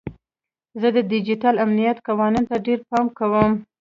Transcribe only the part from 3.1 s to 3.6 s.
کوم.